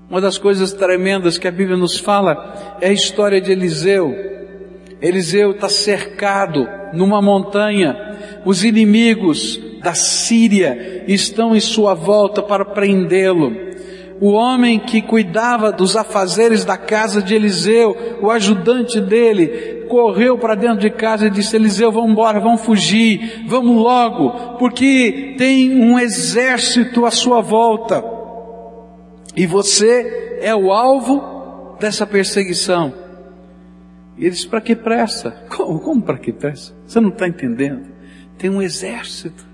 [0.09, 4.13] Uma das coisas tremendas que a Bíblia nos fala é a história de Eliseu.
[5.01, 7.95] Eliseu está cercado numa montanha.
[8.45, 13.70] Os inimigos da Síria estão em sua volta para prendê-lo.
[14.21, 20.53] O homem que cuidava dos afazeres da casa de Eliseu, o ajudante dele, correu para
[20.53, 25.97] dentro de casa e disse: Eliseu, vamos embora, vamos fugir, vamos logo, porque tem um
[25.97, 28.03] exército à sua volta.
[29.35, 32.93] E você é o alvo dessa perseguição.
[34.15, 35.31] E ele diz: para que pressa?
[35.49, 36.75] Como, como para que pressa?
[36.85, 37.87] Você não está entendendo?
[38.37, 39.47] Tem um exército.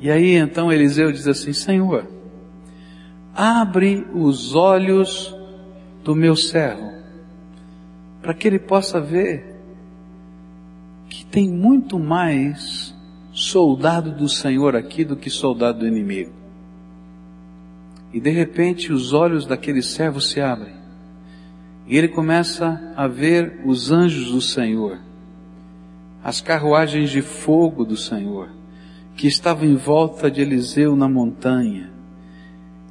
[0.00, 2.15] E aí então Eliseu diz assim: Senhor,
[3.36, 5.36] abre os olhos
[6.02, 6.90] do meu servo,
[8.22, 9.54] para que ele possa ver
[11.10, 12.94] que tem muito mais
[13.32, 16.32] soldado do Senhor aqui do que soldado do inimigo.
[18.12, 20.74] E de repente os olhos daquele servo se abrem.
[21.86, 24.98] E ele começa a ver os anjos do Senhor,
[26.24, 28.48] as carruagens de fogo do Senhor,
[29.14, 31.95] que estavam em volta de Eliseu na montanha.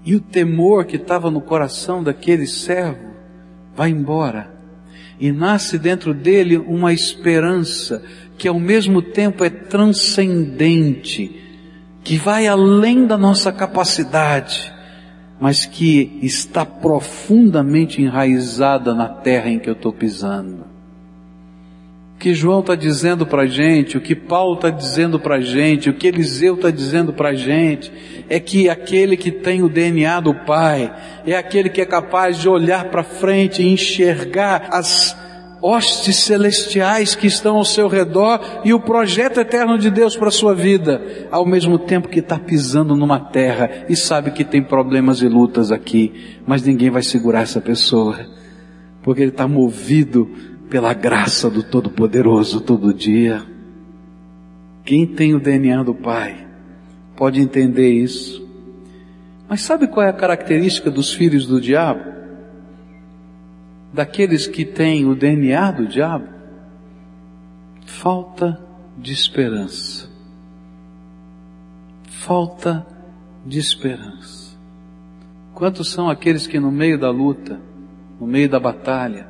[0.05, 3.11] E o temor que estava no coração daquele servo
[3.75, 4.53] vai embora.
[5.19, 8.03] E nasce dentro dele uma esperança
[8.37, 11.41] que ao mesmo tempo é transcendente,
[12.03, 14.75] que vai além da nossa capacidade
[15.39, 20.65] mas que está profundamente enraizada na terra em que eu estou pisando.
[22.25, 25.91] Que João está dizendo para a gente, o que Paulo está dizendo para a gente,
[25.91, 27.93] o que Eliseu está dizendo para a gente,
[28.27, 30.91] é que aquele que tem o DNA do Pai,
[31.23, 35.15] é aquele que é capaz de olhar para frente e enxergar as
[35.61, 40.31] hostes celestiais que estão ao seu redor e o projeto eterno de Deus para a
[40.31, 45.21] sua vida, ao mesmo tempo que está pisando numa terra e sabe que tem problemas
[45.21, 48.17] e lutas aqui, mas ninguém vai segurar essa pessoa,
[49.03, 53.43] porque ele está movido pela graça do Todo-Poderoso todo dia.
[54.83, 56.47] Quem tem o DNA do Pai
[57.15, 58.45] pode entender isso.
[59.47, 62.15] Mas sabe qual é a característica dos filhos do diabo?
[63.95, 66.27] daqueles que têm o DNA do diabo?
[67.85, 68.61] Falta
[68.97, 70.09] de esperança.
[72.03, 72.85] Falta
[73.45, 74.53] de esperança.
[75.53, 77.59] Quantos são aqueles que no meio da luta,
[78.19, 79.29] no meio da batalha,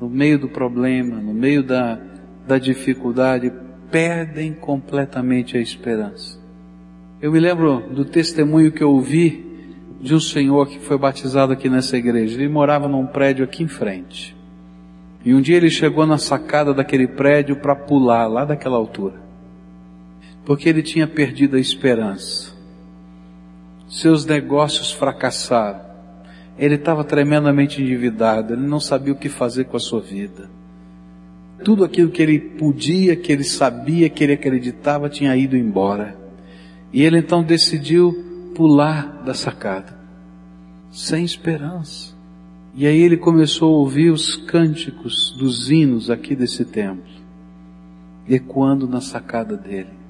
[0.00, 1.98] no meio do problema, no meio da,
[2.46, 3.52] da dificuldade,
[3.90, 6.38] perdem completamente a esperança?
[7.20, 9.46] Eu me lembro do testemunho que eu ouvi
[10.00, 12.36] de um senhor que foi batizado aqui nessa igreja.
[12.36, 14.36] Ele morava num prédio aqui em frente.
[15.24, 19.20] E um dia ele chegou na sacada daquele prédio para pular lá daquela altura.
[20.44, 22.54] Porque ele tinha perdido a esperança.
[23.88, 25.85] Seus negócios fracassaram.
[26.58, 30.48] Ele estava tremendamente endividado, ele não sabia o que fazer com a sua vida.
[31.64, 36.16] Tudo aquilo que ele podia, que ele sabia, que ele acreditava tinha ido embora.
[36.92, 39.98] E ele então decidiu pular da sacada,
[40.90, 42.14] sem esperança.
[42.74, 47.10] E aí ele começou a ouvir os cânticos dos hinos aqui desse templo,
[48.28, 50.05] ecoando na sacada dele.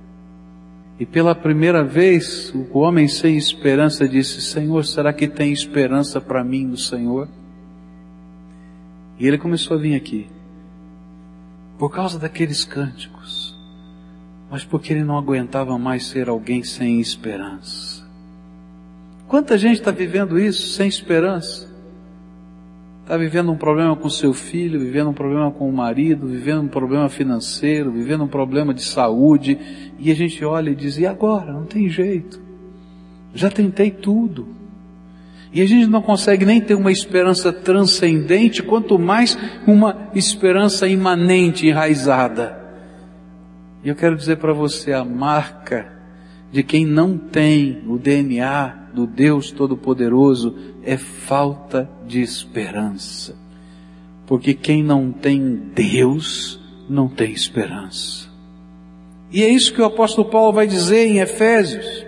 [0.99, 6.43] E pela primeira vez, o homem sem esperança disse: Senhor, será que tem esperança para
[6.43, 7.29] mim no Senhor?
[9.19, 10.27] E ele começou a vir aqui,
[11.79, 13.57] por causa daqueles cânticos,
[14.51, 18.07] mas porque ele não aguentava mais ser alguém sem esperança.
[19.29, 21.76] Quanta gente está vivendo isso sem esperança?
[23.07, 26.67] Está vivendo um problema com seu filho, vivendo um problema com o marido, vivendo um
[26.67, 29.57] problema financeiro, vivendo um problema de saúde,
[29.97, 31.53] e a gente olha e diz: e agora?
[31.53, 32.43] Não tem jeito.
[33.33, 34.49] Já tentei tudo.
[35.53, 39.39] E a gente não consegue nem ter uma esperança transcendente, quanto mais
[39.69, 42.59] uma esperança imanente, enraizada.
[43.85, 45.96] E eu quero dizer para você a marca
[46.57, 53.37] de quem não tem o DNA do Deus Todo-Poderoso é falta de esperança.
[54.27, 58.31] Porque quem não tem Deus não tem esperança.
[59.31, 62.07] E é isso que o apóstolo Paulo vai dizer em Efésios.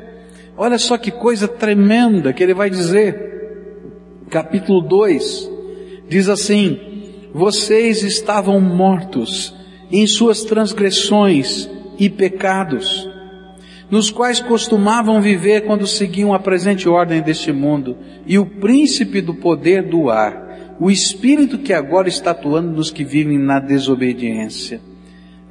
[0.57, 3.85] Olha só que coisa tremenda que ele vai dizer.
[4.31, 5.51] Capítulo 2
[6.09, 6.81] diz assim:
[7.35, 9.55] Vocês estavam mortos
[9.93, 11.69] em suas transgressões
[11.99, 13.07] e pecados
[13.91, 19.35] nos quais costumavam viver quando seguiam a presente ordem deste mundo, e o príncipe do
[19.35, 24.81] poder do ar, o espírito que agora está atuando nos que vivem na desobediência.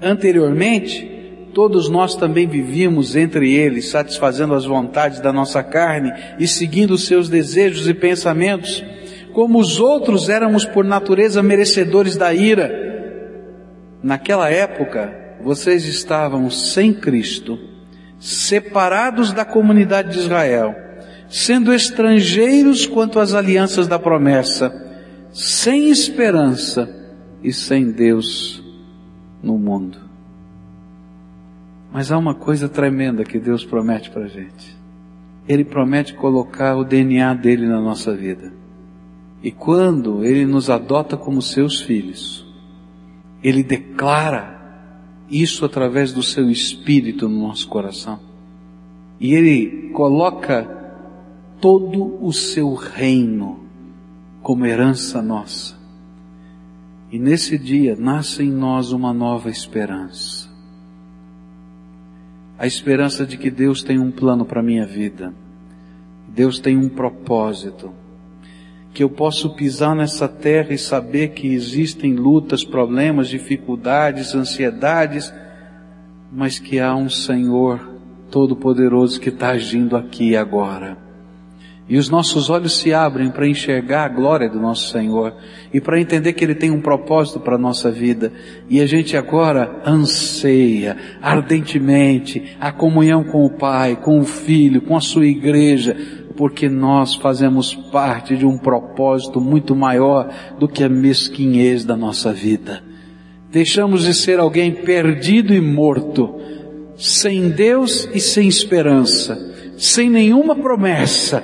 [0.02, 1.18] Anteriormente,
[1.54, 7.06] todos nós também vivíamos entre eles, satisfazendo as vontades da nossa carne e seguindo os
[7.06, 8.86] seus desejos e pensamentos.
[9.34, 12.86] Como os outros éramos por natureza merecedores da ira.
[14.04, 17.58] Naquela época, vocês estavam sem Cristo,
[18.20, 20.76] separados da comunidade de Israel,
[21.30, 24.74] sendo estrangeiros quanto às alianças da promessa,
[25.32, 26.90] sem esperança
[27.44, 28.64] e sem Deus
[29.42, 30.00] no mundo.
[31.92, 34.78] Mas há uma coisa tremenda que Deus promete para a gente.
[35.48, 38.52] Ele promete colocar o DNA dele na nossa vida.
[39.42, 42.46] E quando Ele nos adota como seus filhos,
[43.42, 44.57] Ele declara
[45.30, 48.20] isso através do seu espírito no nosso coração.
[49.20, 50.66] E ele coloca
[51.60, 53.60] todo o seu reino
[54.42, 55.76] como herança nossa.
[57.12, 60.48] E nesse dia nasce em nós uma nova esperança.
[62.58, 65.34] A esperança de que Deus tem um plano para a minha vida.
[66.28, 67.92] Deus tem um propósito
[68.98, 75.32] que eu posso pisar nessa terra e saber que existem lutas, problemas, dificuldades, ansiedades,
[76.32, 77.92] mas que há um Senhor
[78.32, 80.98] Todo-Poderoso que está agindo aqui e agora.
[81.88, 85.36] E os nossos olhos se abrem para enxergar a glória do nosso Senhor
[85.72, 88.34] e para entender que Ele tem um propósito para a nossa vida.
[88.68, 94.98] E a gente agora anseia ardentemente a comunhão com o Pai, com o Filho, com
[94.98, 95.96] a sua igreja,
[96.38, 102.32] porque nós fazemos parte de um propósito muito maior do que a mesquinhez da nossa
[102.32, 102.84] vida.
[103.52, 106.36] Deixamos de ser alguém perdido e morto,
[106.96, 109.38] sem Deus e sem esperança,
[109.78, 111.44] sem nenhuma promessa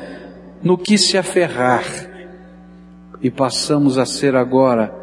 [0.61, 1.83] no que se aferrar,
[3.21, 4.93] e passamos a ser agora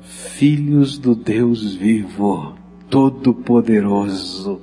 [0.00, 2.54] filhos do Deus vivo,
[2.88, 4.60] todo-poderoso,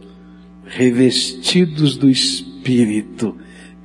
[0.65, 3.35] revestidos do Espírito,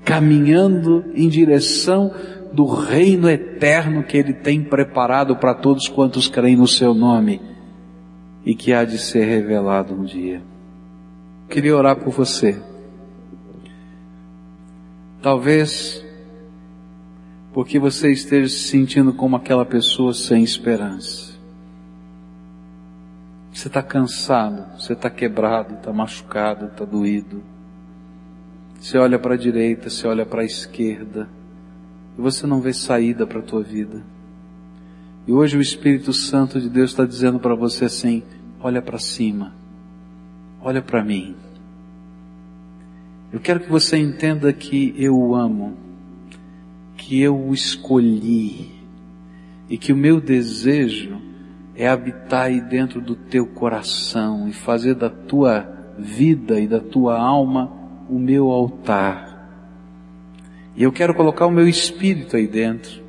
[0.05, 2.13] caminhando em direção
[2.53, 7.41] do reino eterno que Ele tem preparado para todos quantos creem no Seu nome
[8.45, 10.43] e que há de ser revelado um dia.
[11.49, 12.61] Queria orar por você.
[15.23, 16.05] Talvez
[17.53, 21.33] porque você esteja se sentindo como aquela pessoa sem esperança.
[23.53, 27.43] Você está cansado, você está quebrado, está machucado, está doído.
[28.83, 31.29] Você olha para a direita, você olha para a esquerda,
[32.19, 34.03] e você não vê saída para a tua vida.
[35.25, 38.25] E hoje o Espírito Santo de Deus está dizendo para você assim:
[38.61, 39.55] olha para cima,
[40.61, 41.37] olha para mim.
[43.33, 45.77] Eu quero que você entenda que eu o amo,
[46.97, 48.73] que eu o escolhi,
[49.71, 51.23] e que o meu desejo
[51.77, 55.61] é habitar aí dentro do teu coração e fazer da tua
[55.97, 57.82] vida e da tua alma
[58.13, 59.33] o meu altar.
[60.77, 63.03] E eu quero colocar o meu espírito aí dentro.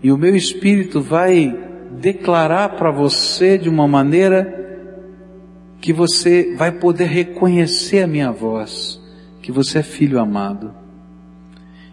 [0.00, 1.58] E o meu espírito vai
[1.90, 4.54] declarar para você de uma maneira
[5.80, 9.00] que você vai poder reconhecer a minha voz,
[9.42, 10.72] que você é filho amado.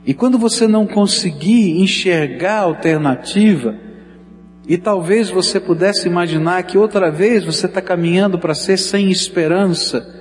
[0.05, 3.75] E quando você não conseguir enxergar a alternativa,
[4.67, 10.14] e talvez você pudesse imaginar que outra vez você está caminhando para ser sem esperança,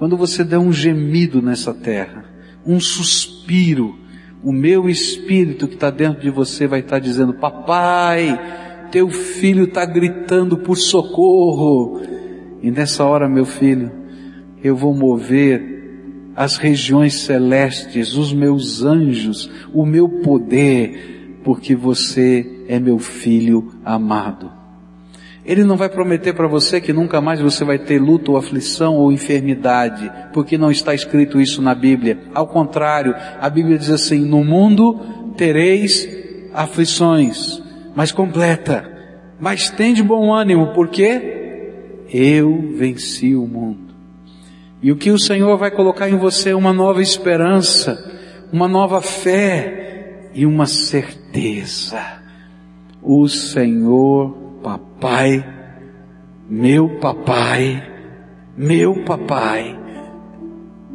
[0.00, 2.24] quando você der um gemido nessa terra,
[2.64, 3.98] um suspiro,
[4.42, 9.64] o meu espírito que está dentro de você vai estar tá dizendo: Papai, teu filho
[9.64, 12.00] está gritando por socorro.
[12.62, 13.92] E nessa hora, meu filho,
[14.64, 22.80] eu vou mover as regiões celestes, os meus anjos, o meu poder, porque você é
[22.80, 24.59] meu filho amado.
[25.50, 28.94] Ele não vai prometer para você que nunca mais você vai ter luto ou aflição
[28.94, 32.20] ou enfermidade, porque não está escrito isso na Bíblia.
[32.32, 36.08] Ao contrário, a Bíblia diz assim: no mundo tereis
[36.54, 37.60] aflições,
[37.96, 38.88] mas completa,
[39.40, 43.92] mas tem de bom ânimo, porque eu venci o mundo.
[44.80, 47.98] E o que o Senhor vai colocar em você é uma nova esperança,
[48.52, 52.00] uma nova fé e uma certeza.
[53.02, 55.44] O Senhor papai,
[56.48, 57.82] meu papai,
[58.56, 59.78] meu papai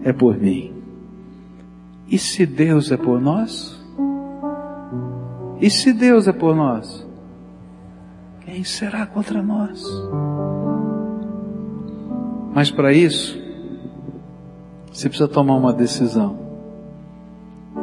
[0.03, 0.73] é por mim.
[2.07, 3.79] E se Deus é por nós?
[5.59, 7.05] E se Deus é por nós?
[8.41, 9.83] Quem será contra nós?
[12.53, 13.37] Mas para isso,
[14.91, 16.37] você precisa tomar uma decisão.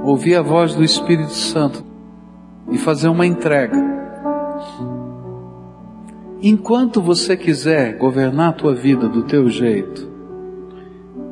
[0.05, 1.85] Ouvir a voz do Espírito Santo
[2.71, 3.77] e fazer uma entrega
[6.45, 10.11] Enquanto você quiser governar a tua vida do teu jeito,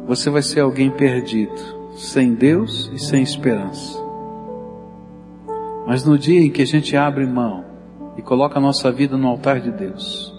[0.06, 1.60] você vai ser alguém perdido,
[1.96, 3.98] sem Deus e sem esperança.
[5.84, 7.64] Mas no dia em que a gente abre mão
[8.16, 10.32] e coloca a nossa vida no altar de Deus,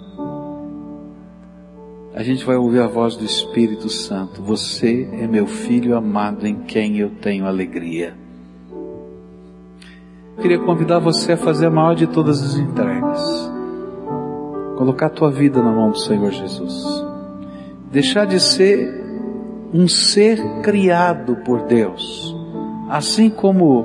[2.16, 4.42] a gente vai ouvir a voz do Espírito Santo.
[4.42, 8.16] Você é meu filho amado em quem eu tenho alegria.
[10.42, 13.52] Queria convidar você a fazer a maior de todas as entregas
[14.82, 17.06] Colocar a tua vida na mão do Senhor Jesus.
[17.92, 19.06] Deixar de ser
[19.72, 22.36] um ser criado por Deus.
[22.90, 23.82] Assim como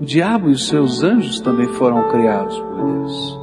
[0.00, 3.40] o diabo e os seus anjos também foram criados por Deus.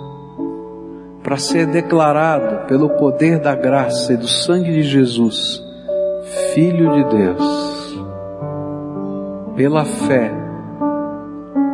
[1.23, 5.63] Para ser declarado pelo poder da graça e do sangue de Jesus,
[6.53, 8.03] Filho de Deus.
[9.55, 10.33] Pela fé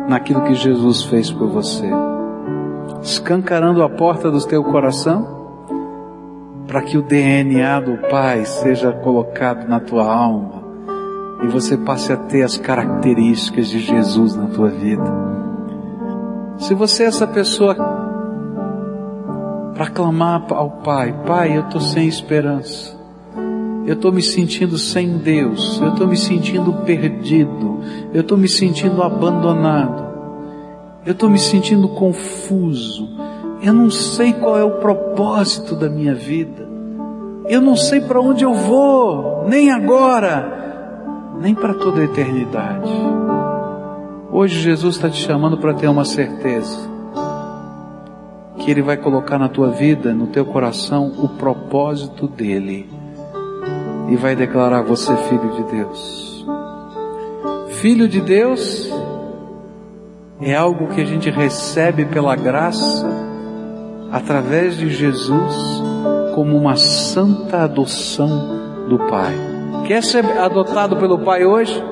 [0.08, 1.90] naquilo que Jesus fez por você
[3.02, 5.40] escancarando a porta do teu coração,
[6.66, 10.60] para que o DNA do Pai seja colocado na tua alma
[11.42, 15.30] e você passe a ter as características de Jesus na tua vida.
[16.58, 17.74] Se você é essa pessoa
[19.74, 22.94] para clamar ao Pai, Pai, eu estou sem esperança,
[23.86, 27.80] eu estou me sentindo sem Deus, eu estou me sentindo perdido,
[28.12, 30.09] eu estou me sentindo abandonado.
[31.04, 33.08] Eu estou me sentindo confuso.
[33.62, 36.68] Eu não sei qual é o propósito da minha vida.
[37.48, 42.90] Eu não sei para onde eu vou, nem agora, nem para toda a eternidade.
[44.30, 46.88] Hoje Jesus está te chamando para ter uma certeza
[48.58, 52.88] que Ele vai colocar na tua vida, no teu coração, o propósito dele
[54.08, 56.46] e vai declarar você filho de Deus.
[57.80, 58.90] Filho de Deus
[60.40, 63.06] é algo que a gente recebe pela graça,
[64.10, 65.54] através de Jesus,
[66.34, 69.34] como uma santa adoção do Pai.
[69.86, 71.82] Quer ser adotado pelo Pai hoje?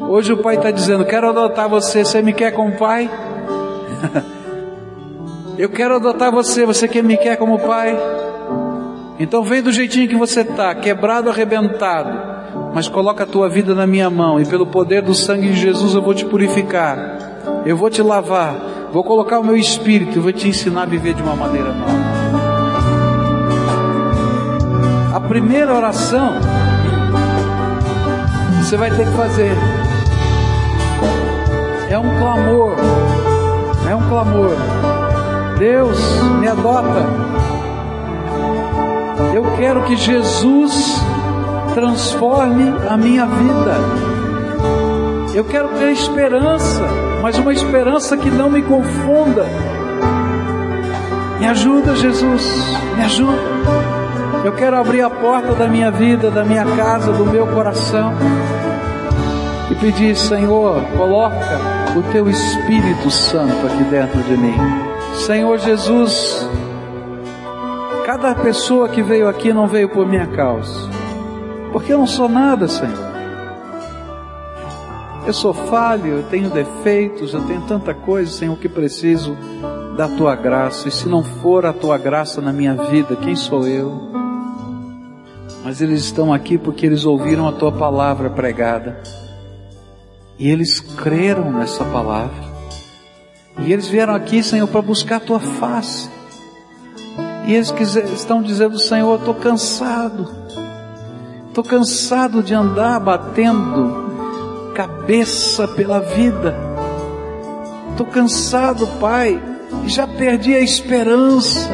[0.00, 3.10] Hoje o Pai está dizendo: Quero adotar você, você me quer como Pai?
[5.56, 7.96] Eu quero adotar você, você que me quer como Pai?
[9.18, 12.10] Então vem do jeitinho que você está, quebrado, arrebentado,
[12.74, 15.94] mas coloca a tua vida na minha mão e pelo poder do sangue de Jesus
[15.94, 17.33] eu vou te purificar
[17.64, 18.54] eu vou te lavar,
[18.92, 22.04] vou colocar o meu espírito vou te ensinar a viver de uma maneira nova.
[25.14, 26.34] A primeira oração
[28.62, 29.56] você vai ter que fazer
[31.90, 32.76] é um clamor,
[33.88, 34.56] é um clamor.
[35.58, 35.98] Deus
[36.40, 37.06] me adota.
[39.32, 41.00] Eu quero que Jesus
[41.74, 44.13] transforme a minha vida.
[45.34, 46.82] Eu quero ter esperança
[47.24, 49.46] mas uma esperança que não me confunda.
[51.40, 52.44] Me ajuda, Jesus,
[52.94, 53.38] me ajuda.
[54.44, 58.12] Eu quero abrir a porta da minha vida, da minha casa, do meu coração.
[59.70, 61.58] e pedir, Senhor, coloca
[61.96, 64.54] o teu Espírito Santo aqui dentro de mim.
[65.14, 66.46] Senhor Jesus,
[68.04, 70.90] cada pessoa que veio aqui não veio por minha causa,
[71.72, 73.13] porque eu não sou nada, Senhor.
[75.26, 79.34] Eu sou falho, eu tenho defeitos, eu tenho tanta coisa, Senhor, que preciso
[79.96, 80.86] da tua graça.
[80.86, 84.10] E se não for a tua graça na minha vida, quem sou eu?
[85.64, 89.00] Mas eles estão aqui porque eles ouviram a tua palavra pregada.
[90.38, 92.44] E eles creram nessa palavra.
[93.60, 96.10] E eles vieram aqui, Senhor, para buscar a tua face.
[97.46, 97.72] E eles
[98.12, 100.28] estão dizendo, Senhor, estou cansado.
[101.48, 104.03] Estou cansado de andar batendo
[104.74, 106.54] cabeça pela vida.
[107.90, 109.40] Estou cansado, Pai,
[109.86, 111.70] já perdi a esperança.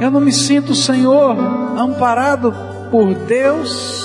[0.00, 1.36] Eu não me sinto, Senhor,
[1.78, 2.52] amparado
[2.90, 4.04] por Deus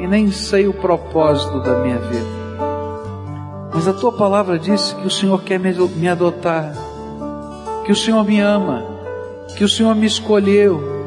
[0.00, 2.40] e nem sei o propósito da minha vida.
[3.74, 6.72] Mas a tua palavra disse que o Senhor quer me adotar,
[7.84, 8.84] que o Senhor me ama,
[9.56, 10.99] que o Senhor me escolheu,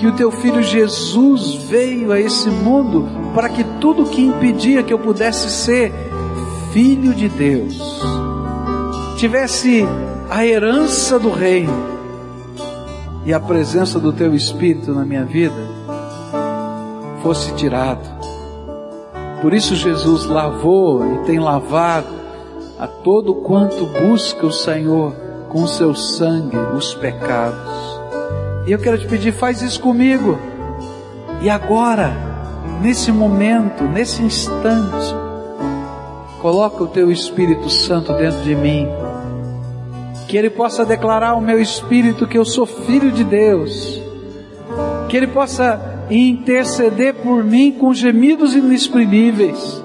[0.00, 4.94] que o teu filho Jesus veio a esse mundo para que tudo que impedia que
[4.94, 5.92] eu pudesse ser
[6.72, 8.00] filho de Deus,
[9.18, 9.86] tivesse
[10.30, 11.90] a herança do reino
[13.26, 15.68] e a presença do teu Espírito na minha vida,
[17.22, 18.08] fosse tirado.
[19.42, 22.08] Por isso Jesus lavou e tem lavado
[22.78, 25.12] a todo quanto busca o Senhor
[25.50, 27.89] com seu sangue os pecados.
[28.66, 30.38] E eu quero te pedir, faz isso comigo.
[31.42, 32.12] E agora,
[32.82, 35.14] nesse momento, nesse instante,
[36.40, 38.86] coloca o teu Espírito Santo dentro de mim.
[40.28, 44.00] Que ele possa declarar ao meu espírito que eu sou filho de Deus.
[45.08, 49.82] Que ele possa interceder por mim com gemidos inexprimíveis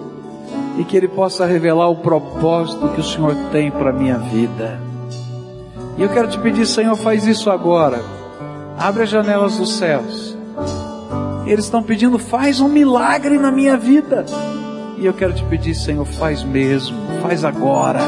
[0.78, 4.80] e que Ele possa revelar o propósito que o Senhor tem para minha vida.
[5.98, 8.02] E eu quero te pedir, Senhor, faz isso agora.
[8.78, 10.38] Abre as janelas dos céus.
[11.46, 14.26] Eles estão pedindo, faz um milagre na minha vida.
[14.98, 18.00] E eu quero te pedir, Senhor, faz mesmo, faz agora,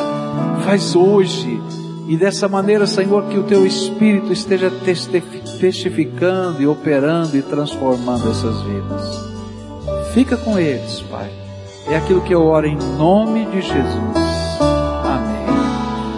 [0.65, 1.61] faz hoje
[2.07, 4.71] e dessa maneira, Senhor, que o teu Espírito esteja
[5.59, 10.13] testificando e operando e transformando essas vidas.
[10.13, 11.29] Fica com eles, Pai.
[11.89, 14.26] É aquilo que eu oro em nome de Jesus.